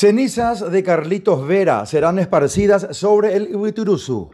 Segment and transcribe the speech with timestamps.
[0.00, 4.30] Cenizas de Carlitos Vera serán esparcidas sobre el Huituruzú.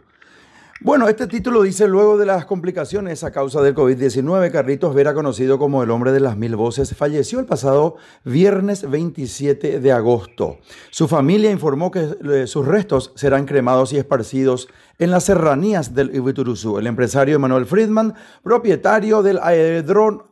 [0.81, 5.57] Bueno, este título dice luego de las complicaciones a causa del COVID-19, Carlitos Vera, conocido
[5.57, 7.95] como el hombre de las mil voces, falleció el pasado
[8.25, 10.57] viernes 27 de agosto.
[10.91, 14.67] Su familia informó que eh, sus restos serán cremados y esparcidos
[14.99, 16.77] en las serranías del Ibituruzú.
[16.77, 19.39] El empresario Manuel Friedman, propietario del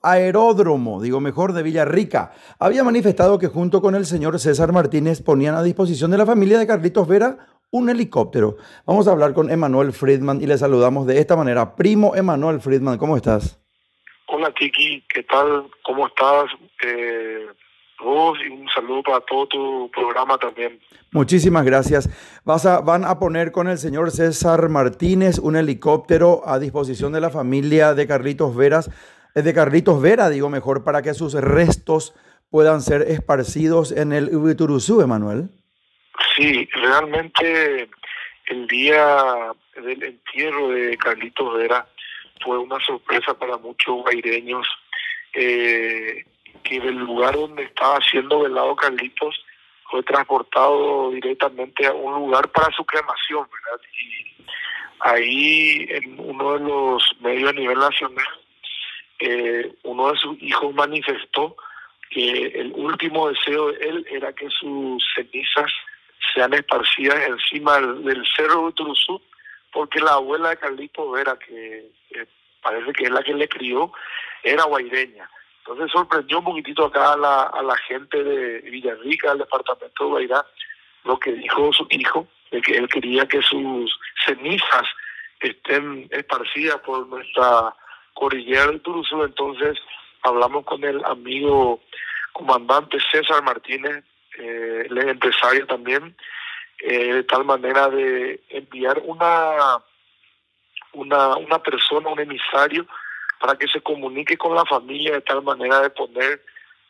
[0.01, 5.55] aeródromo, digo mejor, de Villarrica, había manifestado que junto con el señor César Martínez ponían
[5.55, 7.37] a disposición de la familia de Carlitos Vera
[7.73, 8.57] un helicóptero.
[8.85, 11.75] Vamos a hablar con Emanuel Friedman y le saludamos de esta manera.
[11.75, 13.59] Primo Emanuel Friedman, ¿cómo estás?
[14.27, 15.65] Hola Tiki, ¿qué tal?
[15.83, 16.45] ¿Cómo estás?
[16.85, 17.47] Eh,
[18.03, 20.79] vos y un saludo para todo tu programa también.
[21.11, 22.09] Muchísimas gracias.
[22.45, 27.21] Vas a, van a poner con el señor César Martínez un helicóptero a disposición de
[27.21, 28.91] la familia de Carlitos Veras,
[29.33, 32.13] eh, de Carlitos Vera, digo mejor, para que sus restos
[32.51, 35.49] puedan ser esparcidos en el Ubituruzú, Emanuel.
[36.35, 37.89] Sí, realmente
[38.47, 41.87] el día del entierro de Carlitos Vera
[42.43, 44.67] fue una sorpresa para muchos guaireños
[45.33, 46.25] eh,
[46.63, 49.35] que del lugar donde estaba siendo velado Carlitos
[49.89, 53.81] fue transportado directamente a un lugar para su cremación, ¿verdad?
[54.01, 54.43] Y
[54.99, 58.25] ahí en uno de los medios a nivel nacional,
[59.19, 61.55] eh, uno de sus hijos manifestó
[62.09, 65.71] que el último deseo de él era que sus cenizas
[66.33, 69.21] sean esparcidas encima del, cerro de Turuzú,
[69.71, 71.89] porque la abuela de Carlito Vera, que
[72.61, 73.91] parece que es la que le crió,
[74.43, 75.29] era guaireña.
[75.59, 80.09] Entonces sorprendió un poquitito acá a la, a la gente de Villarrica, del departamento de
[80.09, 80.45] Guairá,
[81.05, 84.87] lo que dijo su hijo, de que él quería que sus cenizas
[85.39, 87.73] estén esparcidas por nuestra
[88.13, 89.23] cordillera del Turuzú.
[89.23, 89.79] Entonces
[90.21, 91.81] hablamos con el amigo
[92.33, 94.03] comandante César Martínez,
[94.39, 96.15] eh, el empresario también,
[96.79, 99.79] eh, de tal manera de enviar una,
[100.93, 102.85] una, una persona, un emisario,
[103.39, 106.41] para que se comunique con la familia de tal manera de poner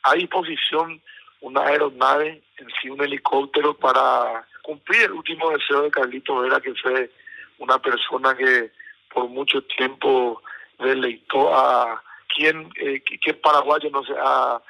[0.04, 1.02] a disposición
[1.42, 6.74] una aeronave, en sí un helicóptero, para cumplir el último deseo de Carlito Vera, que
[6.76, 7.12] fue
[7.58, 8.72] una persona que
[9.14, 10.42] por mucho tiempo
[10.80, 12.02] deleitó a
[12.34, 14.62] quien, eh, que, paraguayo no se ha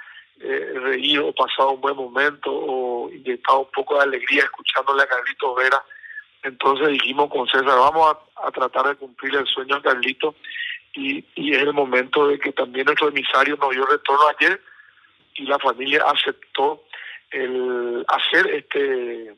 [0.46, 5.56] eh, reído, pasado un buen momento o inyectado un poco de alegría escuchándole a Carlito
[5.56, 5.82] Vera.
[6.44, 10.36] Entonces dijimos con César, vamos a, tratar de cumplir el sueño de Carlito
[10.94, 14.62] y, y es el momento de que también nuestro emisario nos dio retorno ayer
[15.36, 16.84] y la familia aceptó
[17.32, 19.36] el hacer este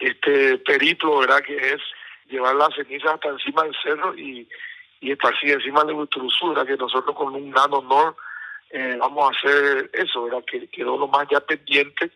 [0.00, 1.42] este periplo, ¿verdad?
[1.42, 1.82] Que es
[2.28, 4.46] llevar las cenizas hasta encima del cerro y,
[5.00, 8.14] y esparcir encima de la que nosotros con un gran honor
[8.70, 10.44] eh, vamos a hacer eso, ¿verdad?
[10.44, 12.10] Que quedó lo más ya pendiente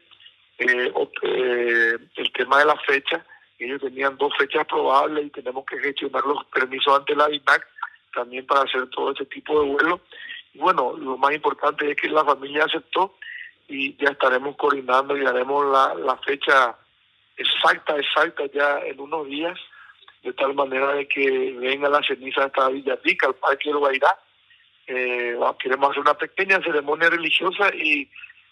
[0.58, 0.92] eh,
[1.22, 3.24] eh, el tema de la fecha.
[3.58, 7.66] Ellos tenían dos fechas probables y tenemos que gestionar los permisos ante la INAC
[8.12, 10.00] también para hacer todo ese tipo de vuelo.
[10.52, 13.16] Y bueno, lo más importante es que la familia aceptó
[13.68, 16.76] y ya estaremos coordinando y haremos la, la fecha
[17.36, 19.58] exacta, exacta ya en unos días,
[20.22, 24.18] de tal manera de que venga la ceniza hasta Villarrica, al Parque del Guairá,
[24.86, 28.08] eh, queremos hacer una pequeña ceremonia religiosa y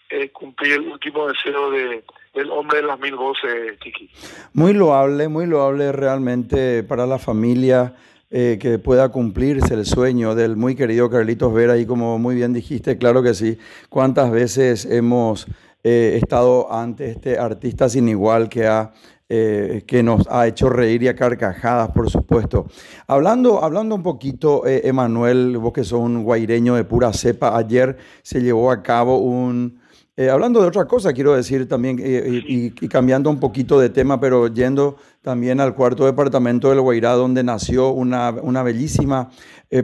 [0.09, 2.03] eh, cumplir el último deseo de,
[2.33, 4.09] del hombre de las mil voces, Chiqui.
[4.53, 7.95] Muy loable, muy loable realmente para la familia.
[8.33, 12.53] Eh, que pueda cumplirse el sueño del muy querido Carlitos Vera y como muy bien
[12.53, 13.57] dijiste, claro que sí,
[13.89, 15.47] cuántas veces hemos
[15.83, 18.93] estado ante este artista sin igual que ha
[19.33, 22.67] eh, que nos ha hecho reír y a carcajadas, por supuesto.
[23.07, 27.95] Hablando, hablando un poquito, eh, Emanuel, vos que sos un guaireño de pura cepa, ayer
[28.23, 29.79] se llevó a cabo un...
[30.17, 34.49] Eh, hablando de otra cosa, quiero decir también, y, cambiando un poquito de tema, pero
[34.49, 39.29] yendo también al cuarto departamento del Guairá, donde nació una, una bellísima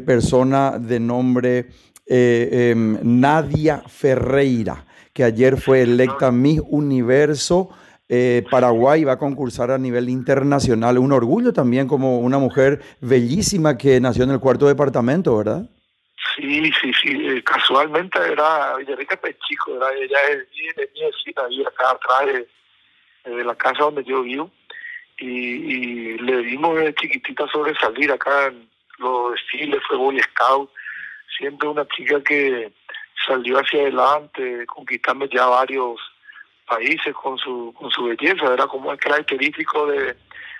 [0.05, 1.67] persona de nombre
[2.05, 7.69] em, Nadia Ferreira, que ayer fue electa Miss Universo
[8.09, 10.97] eh, Paraguay va a concursar a nivel internacional.
[10.97, 15.69] Un orgullo también como una mujer bellísima que nació en el cuarto departamento, ¿verdad?
[16.35, 17.09] Sí, sí, sí.
[17.09, 19.97] Eh, casualmente era Villarrica Pechico, ¿verdad?
[19.97, 22.47] Ella es, de mi vecina, ahí acá atrás
[23.25, 24.51] de, la casa donde yo vivo.
[25.19, 28.69] Y, le dimos de chiquitita sobresalir acá en
[28.99, 30.69] los desfiles, fue Boy Scout.
[31.37, 32.71] Siempre una chica que
[33.25, 35.99] salió hacia adelante, conquistando ya varios
[36.67, 38.67] países con su, con su belleza, ¿verdad?
[38.67, 40.15] Como es característico de,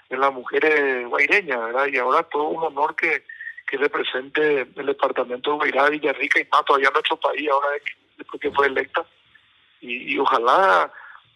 [0.09, 1.87] las mujeres guaireñas, ¿verdad?
[1.87, 3.23] Y ahora todo un honor que,
[3.67, 7.67] que represente el departamento de Guairá, Villarrica y más todavía nuestro país, ahora
[8.17, 9.05] después que fue electa.
[9.81, 10.91] Y, y ojalá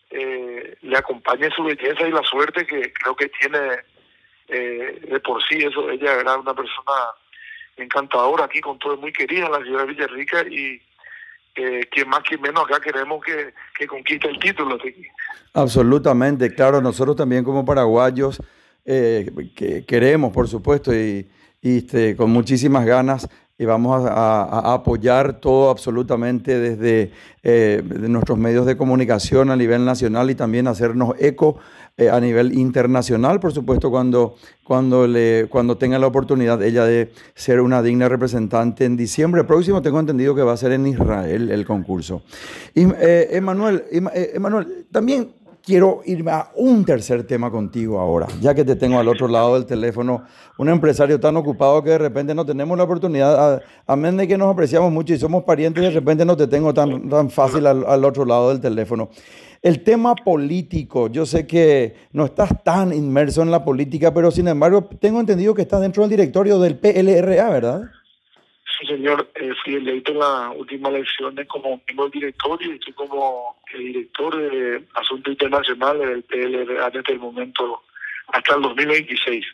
[0.09, 3.59] eh, le acompañe su belleza y la suerte que creo que tiene
[4.47, 5.57] eh, de por sí.
[5.57, 7.13] Eso, ella era una persona
[7.77, 10.81] encantadora aquí, con todo muy querida en la ciudad de Villarrica y
[11.55, 14.77] eh, que más que menos acá queremos que, que conquiste el título.
[15.53, 18.41] Absolutamente, claro, nosotros también como paraguayos
[18.85, 21.29] eh, que queremos, por supuesto, y,
[21.61, 23.29] y este, con muchísimas ganas
[23.61, 27.11] y vamos a, apoyar todo absolutamente desde
[27.43, 31.59] eh, nuestros medios de comunicación a nivel nacional y también hacernos eco
[31.95, 37.11] eh, a nivel internacional, por supuesto, cuando, cuando, le, cuando tenga la oportunidad ella de
[37.35, 39.83] ser una digna representante en diciembre próximo.
[39.83, 42.23] Tengo entendido que va a ser en Israel el concurso.
[42.73, 45.29] Y, eh, Emanuel, Emanuel, también
[45.63, 49.55] quiero irme a un tercer tema contigo ahora, ya que te tengo al otro lado
[49.55, 50.23] del teléfono,
[50.57, 54.37] un empresario tan ocupado que de repente no tenemos la oportunidad, a, menos de que
[54.37, 57.85] nos apreciamos mucho y somos parientes, de repente no te tengo tan, tan fácil al,
[57.85, 59.09] al otro lado del teléfono.
[59.61, 64.47] El tema político, yo sé que no estás tan inmerso en la política, pero sin
[64.47, 67.83] embargo tengo entendido que estás dentro del directorio del PLRA, ¿verdad?
[68.87, 73.55] Señor, eh, fui electo en las últimas elecciones como miembro del directorio y estoy como
[73.73, 77.81] el director de Asuntos Internacionales del PLRA desde el momento
[78.27, 79.45] hasta el 2026.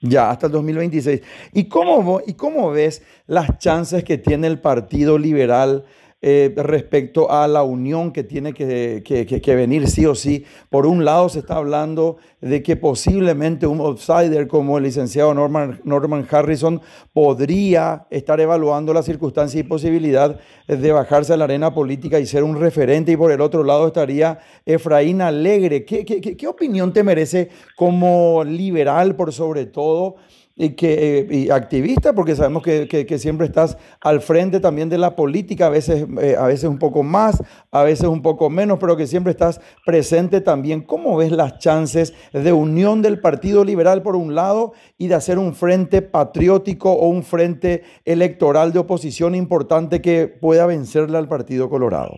[0.00, 1.22] Ya, hasta el 2026.
[1.54, 5.84] ¿Y cómo, ¿Y cómo ves las chances que tiene el Partido Liberal
[6.22, 10.46] eh, respecto a la unión que tiene que, que, venir sí o sí.
[10.70, 15.80] Por un lado se está hablando de que posiblemente un outsider como el licenciado Norman,
[15.84, 16.80] Norman Harrison
[17.12, 22.44] podría estar evaluando la circunstancia y posibilidad de bajarse a la arena política y ser
[22.44, 25.84] un referente y por el otro lado estaría Efraín Alegre.
[25.84, 30.16] ¿Qué, qué, qué opinión te merece como liberal por sobre todo?
[30.58, 35.14] Y, que, y activista, porque sabemos que, que, siempre estás al frente también de la
[35.14, 38.96] política, a veces, eh, a veces un poco más, a veces un poco menos, pero
[38.96, 40.80] que siempre estás presente también.
[40.80, 45.38] ¿Cómo ves las chances de unión del Partido Liberal por un lado y de hacer
[45.38, 51.68] un frente patriótico o un frente electoral de oposición importante que pueda vencerle al Partido
[51.68, 52.16] Colorado?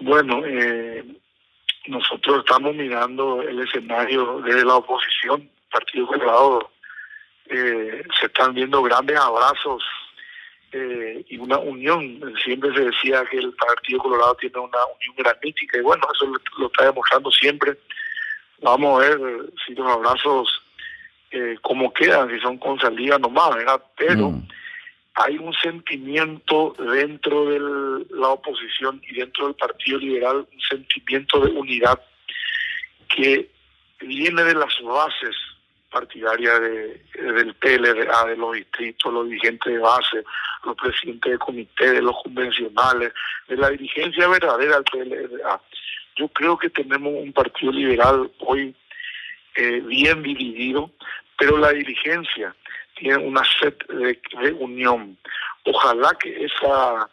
[0.00, 1.04] Bueno, eh,
[1.86, 5.48] nosotros estamos mirando el escenario desde la oposición.
[5.70, 6.70] Partido Colorado
[7.50, 9.82] eh, se están viendo grandes abrazos
[10.72, 12.34] eh, y una unión.
[12.44, 16.26] Siempre se decía que el Partido Colorado tiene una unión granítica y bueno, eso
[16.58, 17.78] lo, está demostrando siempre.
[18.60, 19.18] Vamos a ver
[19.64, 20.62] si los abrazos,
[21.30, 23.82] eh, cómo quedan, si son con salida nomás, ¿verdad?
[23.96, 24.48] Pero mm.
[25.14, 31.50] hay un sentimiento dentro de la oposición y dentro del Partido Liberal, un sentimiento de
[31.52, 32.00] unidad
[33.08, 33.48] que
[34.00, 35.34] viene de las bases
[35.90, 40.24] partidaria de, del PLRA, de los distritos, los dirigentes de base,
[40.64, 43.12] los presidentes de comité, de los convencionales,
[43.48, 45.60] de la dirigencia verdadera del PLRA.
[46.16, 48.74] Yo creo que tenemos un partido liberal hoy
[49.54, 50.90] eh, bien dividido,
[51.36, 52.54] pero la dirigencia
[52.96, 55.16] tiene una sed de, de, unión.
[55.64, 57.08] Ojalá que esa,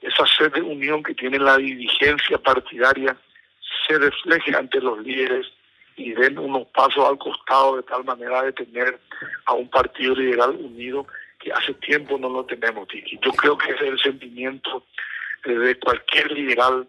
[0.00, 3.16] esa sed de unión que tiene la dirigencia partidaria
[3.86, 5.46] se refleje ante los líderes
[5.96, 8.98] y den unos pasos al costado de tal manera de tener
[9.46, 11.06] a un partido liberal unido
[11.38, 13.18] que hace tiempo no lo tenemos, Tiki.
[13.22, 14.84] Yo creo que ese es el sentimiento
[15.44, 16.86] de cualquier liberal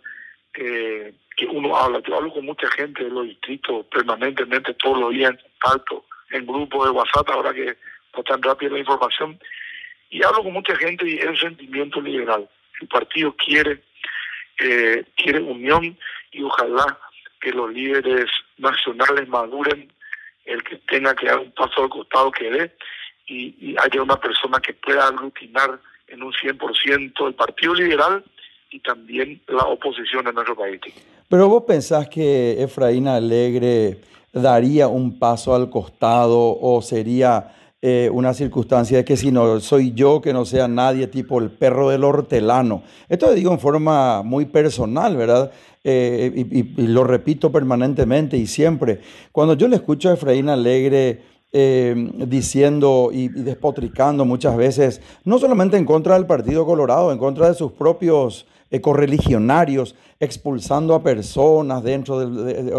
[0.53, 1.13] que
[1.49, 1.99] uno habla.
[2.07, 6.45] Yo hablo con mucha gente de los distritos permanentemente, todos los días en contacto, en
[6.45, 7.75] grupos de WhatsApp, ahora que
[8.15, 9.39] no tan rápida la información,
[10.09, 12.47] y hablo con mucha gente y es el sentimiento liberal.
[12.79, 13.81] El partido quiere,
[14.59, 15.97] eh, quiere unión
[16.31, 16.99] y ojalá
[17.41, 19.91] que los líderes nacionales maduren,
[20.45, 22.75] el que tenga que dar un paso al costado que dé
[23.27, 28.23] y, haya una persona que pueda aglutinar en un 100% el Partido Liberal
[28.71, 30.81] y también la oposición en nuestro país.
[31.29, 38.33] Pero vos pensás que Efraín Alegre daría un paso al costado o sería eh, una
[38.33, 42.05] circunstancia de que si no soy yo, que no sea nadie, tipo el perro del
[42.05, 42.81] hortelano.
[43.09, 45.51] Esto lo digo en forma muy personal, ¿verdad?
[45.83, 49.01] Eh, y, lo repito permanentemente y siempre.
[49.33, 51.93] Cuando yo le escucho a Efraín Alegre eh,
[52.25, 57.53] diciendo y, despotricando muchas veces, no solamente en contra del Partido Colorado, en contra de
[57.53, 58.45] sus propios
[58.81, 62.71] correligionarios, expulsando a personas dentro del,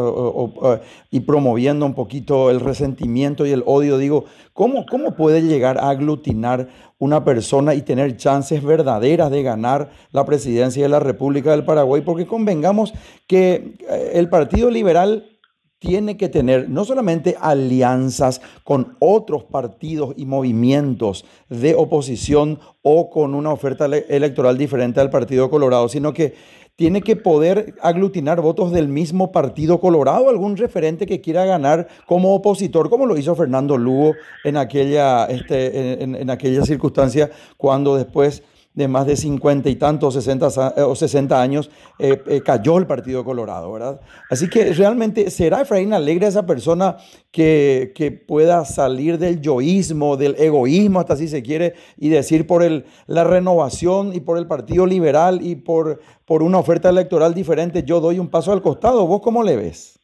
[1.10, 3.98] y promoviendo un poquito el resentimiento y el odio.
[3.98, 9.90] Digo, ¿cómo, ¿cómo puede llegar a aglutinar una persona y tener chances verdaderas de ganar
[10.12, 12.02] la presidencia de la República del Paraguay?
[12.02, 12.92] Porque convengamos
[13.26, 15.33] que eh, el Partido Liberal
[15.78, 23.34] tiene que tener no solamente alianzas con otros partidos y movimientos de oposición o con
[23.34, 26.34] una oferta electoral diferente al Partido Colorado, sino que
[26.76, 32.34] tiene que poder aglutinar votos del mismo partido colorado, algún referente que quiera ganar como
[32.34, 38.42] opositor, como lo hizo Fernando Lugo en aquella, este, en aquella circunstancia cuando después
[38.74, 40.48] de más de 50 y tantos 60,
[40.86, 44.00] o 60 años, eh, eh, cayó el Partido Colorado, ¿verdad?
[44.28, 46.96] Así que realmente, ¿será Efraín Alegre esa persona
[47.30, 52.62] que, que, pueda salir del yoísmo, del egoísmo, hasta si se quiere, y decir por
[52.62, 57.84] el, la renovación y por el Partido Liberal y por, por una oferta electoral diferente,
[57.84, 59.06] yo doy un paso al costado?
[59.06, 60.03] ¿Vos cómo le ves?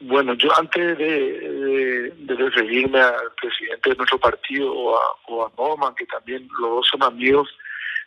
[0.00, 5.52] Bueno, yo antes de, de, referirme al presidente de nuestro partido o a, o a
[5.56, 7.48] Norman, que también los dos son amigos,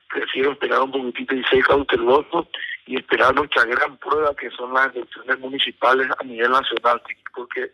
[0.07, 2.47] prefiero esperar un poquitito y ser cauteloso
[2.85, 7.01] y esperar nuestra gran prueba que son las elecciones municipales a nivel nacional,
[7.33, 7.71] porque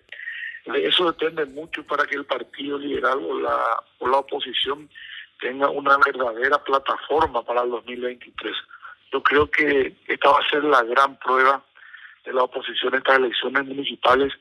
[0.73, 4.89] eso depende mucho para que el Partido Liberal o la, o la oposición
[5.39, 8.55] tenga una verdadera plataforma para el 2023.
[9.11, 11.63] Yo creo que esta va a ser la gran prueba
[12.25, 14.33] de la oposición a estas elecciones municipales,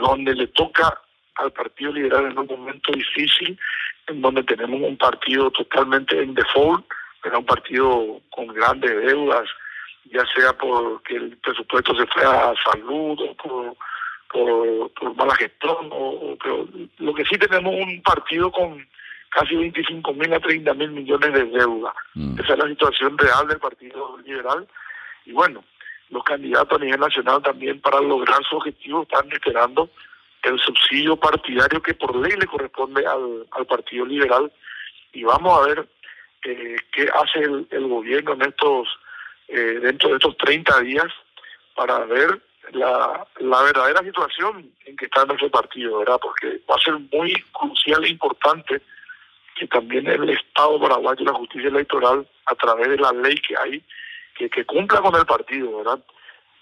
[0.00, 1.00] donde le toca
[1.36, 3.58] al Partido Liberal en un momento difícil,
[4.06, 6.84] en donde tenemos un partido totalmente en default,
[7.22, 9.48] pero un partido con grandes deudas,
[10.04, 16.36] ya sea porque el presupuesto se fue a salud o por, por, mala gestión, o,
[16.42, 16.66] pero
[16.98, 18.86] lo que sí tenemos un partido con
[19.30, 21.94] casi 25 mil a 30 mil millones de deuda.
[22.14, 22.40] Mm.
[22.40, 24.68] Esa es la situación real del Partido Liberal.
[25.24, 25.64] Y bueno,
[26.12, 29.90] los candidatos a nivel nacional también para lograr su objetivo están esperando
[30.42, 34.52] el subsidio partidario que por ley le corresponde al, al Partido Liberal
[35.12, 35.88] y vamos a ver
[36.44, 37.40] eh, qué hace
[37.70, 38.88] el, gobierno en estos
[39.48, 41.06] eh, dentro de estos 30 días
[41.74, 42.40] para ver
[42.72, 46.18] la, la verdadera situación en que está nuestro partido, ¿verdad?
[46.20, 48.82] Porque va a ser muy crucial e importante
[49.54, 53.82] que también el Estado paraguayo la justicia electoral, a través de la ley que hay,
[54.36, 56.00] que, que cumpla con el partido, ¿verdad?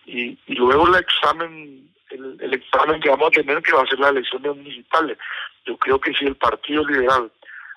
[0.06, 3.98] Y, y luego el examen, el, examen que vamos a tener, que va a ser
[3.98, 5.18] las elecciones municipales.
[5.64, 7.30] Yo creo que si el Partido Liberal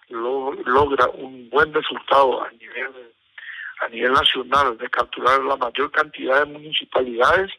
[0.10, 2.92] logra un buen resultado a nivel
[3.82, 7.52] a nivel nacional de capturar la mayor cantidad de municipalidades,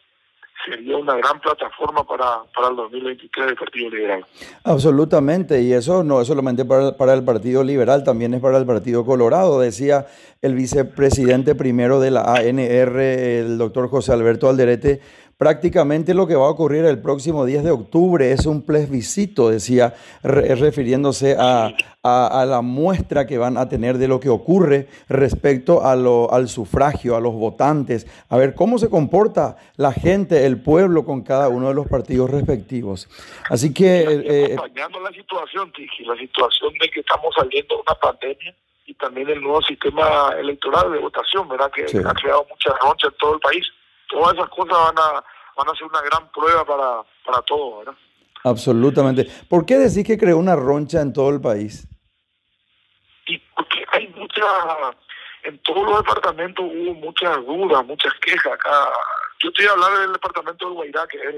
[0.65, 4.25] sería una gran plataforma para, para el 2023 del Partido Liberal.
[4.65, 8.67] Absolutamente, y eso no es solamente para, para, el Partido Liberal, también es para el
[8.67, 10.07] Partido Colorado, decía
[10.43, 15.01] el vicepresidente primero de la ANR, el doctor José Alberto Alderete
[15.37, 19.95] Prácticamente lo que va a ocurrir el próximo 10 de octubre es un plebiscito, decía,
[20.23, 26.33] refiriéndose a, la muestra que van a tener de lo que ocurre respecto a lo,
[26.33, 31.23] al sufragio, a los votantes, a ver cómo se comporta la gente, el pueblo con
[31.23, 33.09] cada uno de los partidos respectivos.
[33.51, 34.03] Así que...
[34.03, 38.55] Eh, eh la situación, Tiki, la situación de que estamos saliendo de una pandemia
[38.87, 41.71] y también el nuevo sistema electoral de votación, ¿verdad?
[41.71, 43.67] Que ha creado mucha roncha en todo el país
[44.09, 45.25] todas esas cosas van a,
[45.57, 47.95] van a ser una gran prueba para, para todos, ¿verdad?
[48.45, 49.27] Absolutamente.
[49.49, 51.89] ¿Por qué decís que creó una roncha en todo el país?
[53.27, 54.45] Y porque hay muchas,
[55.45, 58.91] en todos los departamentos hubo muchas dudas, muchas quejas acá.
[59.43, 61.35] Yo estoy hablando del departamento de Guairá, que es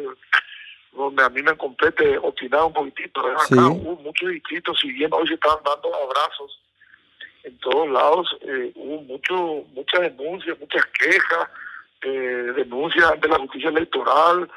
[0.93, 3.21] donde a mí me compete opinar un poquitito.
[3.21, 6.61] Acá hubo muchos distritos, si bien hoy se estaban dando abrazos
[7.45, 11.49] en todos lados, eh, hubo mucho, muchas denuncias, muchas quejas
[12.09, 14.49] eh, denuncias ante la justicia electoral.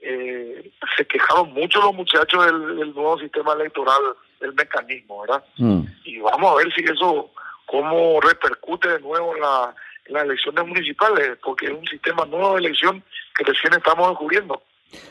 [0.00, 4.00] Eh, se quejaron mucho los muchachos del, nuevo sistema electoral,
[4.40, 5.44] del mecanismo, ¿verdad?
[5.58, 5.82] Mm.
[6.04, 7.30] Y vamos a ver si eso,
[7.66, 9.74] cómo repercute de nuevo en, la,
[10.06, 13.02] las elecciones municipales, porque es un sistema nuevo de elección
[13.36, 14.62] que recién estamos descubriendo.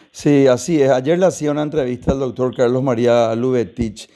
[0.09, 0.89] Sí, así es.
[0.89, 4.09] Ayer le hacía una entrevista al doctor Carlos María Lubetich,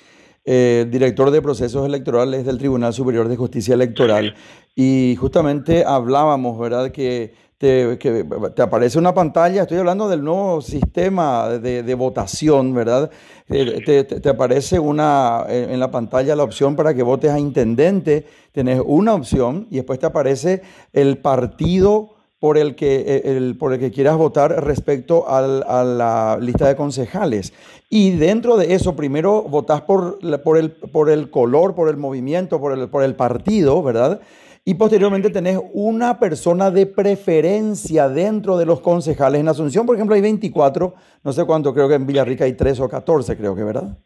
[0.50, 4.34] eh, director de procesos electorales del Tribunal Superior de Justicia Electoral,
[4.76, 8.24] y justamente hablábamos, ¿verdad?, que te, que
[8.56, 13.12] te aparece una pantalla, estoy hablando del nuevo sistema de, votación, ¿verdad?
[13.50, 17.40] Eh, te, te, aparece una, eh, en la pantalla la opción para que votes a
[17.40, 20.62] intendente, tenés una opción y después te aparece
[20.94, 25.84] el partido por el que, eh, el, por el que quieras votar respecto al, a
[25.84, 27.54] la lista de concejales.
[27.90, 32.60] Y dentro de eso, primero votás por, por, el, por el color, por el movimiento,
[32.60, 34.22] por el, por el partido, ¿verdad?
[34.66, 39.40] Y posteriormente tenés una persona de preferencia dentro de los concejales.
[39.40, 42.82] En Asunción, por ejemplo, hay 24, no sé cuánto, creo que en Villarrica hay 3
[42.82, 43.98] o 14, creo que, ¿verdad?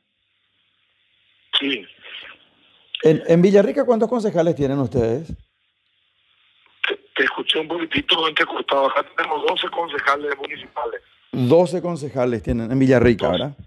[1.60, 1.82] Sí.
[3.04, 5.34] En, en Villarrica, ¿cuántos concejales tienen ustedes?
[7.52, 8.90] Escuché un poquitito entrecortado.
[8.90, 11.02] Acá tenemos 12 concejales municipales.
[11.34, 13.58] 12 concejales tienen en Villarrica, ¿verdad?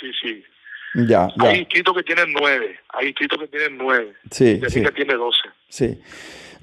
[0.00, 0.42] Sí, sí.
[1.06, 4.14] Ya, Hay distritos que tienen 9, hay distritos que tienen 9.
[4.30, 5.38] Sí, Villarrica tiene 12.
[5.68, 6.00] Sí.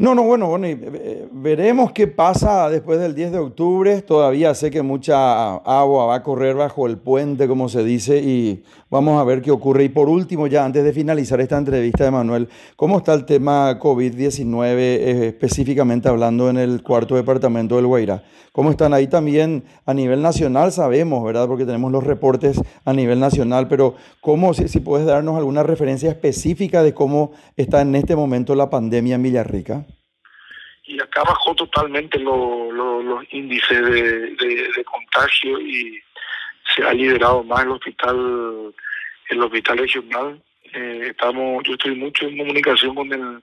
[0.01, 4.01] No, no, bueno, bueno, eh, veremos qué pasa después del 10 de octubre.
[4.01, 8.63] Todavía sé que mucha agua va a correr bajo el puente, como se dice, y
[8.89, 9.83] vamos a ver qué ocurre.
[9.83, 14.75] Y por último, ya antes de finalizar esta entrevista, Emanuel, ¿cómo está el tema COVID-19
[14.79, 18.23] eh, específicamente hablando en el cuarto departamento del Guairá?
[18.53, 20.71] ¿Cómo están ahí también a nivel nacional?
[20.71, 21.45] Sabemos, ¿verdad?
[21.45, 26.09] Porque tenemos los reportes a nivel nacional, pero ¿cómo, si, si puedes darnos alguna referencia
[26.09, 29.85] específica de cómo está en este momento la pandemia en Villarrica?
[30.91, 36.01] Y acá bajó totalmente los índices de, contagio y
[36.75, 38.73] se ha liderado más el hospital
[39.29, 40.41] el hospital regional.
[40.73, 43.41] Eh, estamos yo estoy mucho en comunicación con el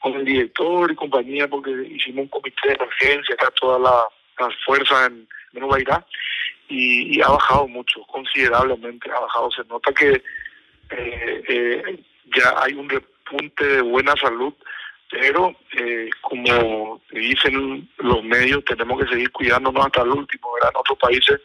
[0.00, 3.80] con el director y compañía porque hicimos un comité de emergencia acá todas
[4.38, 5.78] las fuerzas en Nueva
[6.68, 9.50] y, y, ha bajado mucho considerablemente ha bajado.
[9.50, 10.22] Se nota que
[10.90, 14.54] eh, eh, ya hay un repunte de buena salud
[15.10, 20.48] pero eh, como dicen los medios, tenemos que seguir cuidándonos hasta el último.
[20.62, 21.40] En otros países,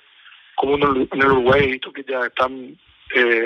[0.56, 2.78] como en el, Uruguay, he visto que ya están
[3.16, 3.46] eh,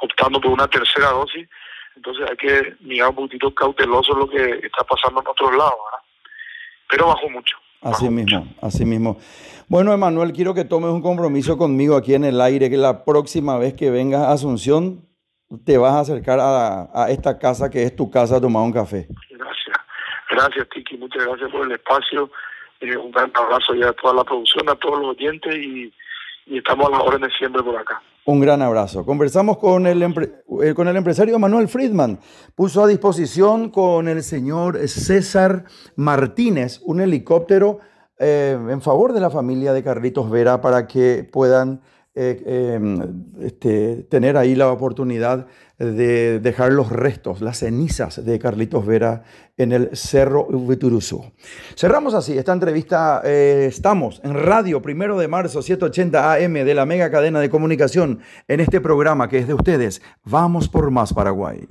[0.00, 1.48] optando por una tercera dosis,
[1.96, 5.78] entonces hay que mirar un poquito cauteloso lo que está pasando en otros lados,
[6.90, 7.56] Pero bajó mucho.
[7.80, 9.18] Así mismo, así mismo.
[9.68, 13.58] Bueno, Emanuel, quiero que tomes un compromiso conmigo aquí en el aire, que la próxima
[13.58, 15.06] vez que vengas a Asunción,
[15.64, 18.72] te vas a acercar a, a esta casa que es tu casa a tomar un
[18.72, 19.06] café.
[20.34, 22.28] Gracias, Tiki, muchas gracias por el espacio.
[22.80, 25.92] Eh, un gran abrazo ya a toda la producción, a todos los oyentes y,
[26.46, 28.02] estamos a las órdenes siempre por acá.
[28.24, 29.06] Un gran abrazo.
[29.06, 32.18] Conversamos con el, eh, con el empresario Manuel Friedman.
[32.56, 37.78] Puso a disposición con el señor César Martínez un helicóptero
[38.18, 41.80] eh, en favor de la familia de Carlitos Vera para que puedan
[42.14, 45.46] em, este, tener ahí la oportunidad
[45.78, 49.24] de dejar los restos, las cenizas de Carlitos Vera
[49.56, 51.24] en el Cerro Vituruzú.
[51.76, 53.20] Cerramos así esta entrevista.
[53.24, 58.20] Eh, estamos en radio, primero de marzo, 780 AM de la mega cadena de comunicación,
[58.46, 60.00] en este programa que es de ustedes.
[60.24, 61.66] Vamos por más Paraguay.